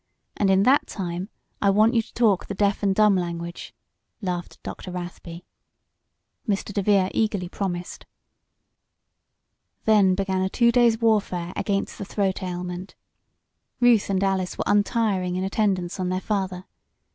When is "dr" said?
4.63-4.89